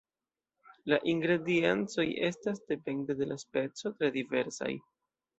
La 0.91 0.97
ingrediencoj 1.11 2.05
estas, 2.29 2.61
depende 2.71 3.17
de 3.19 3.27
la 3.33 3.37
speco, 3.43 3.93
tre 3.99 4.11
diversaj. 4.17 4.71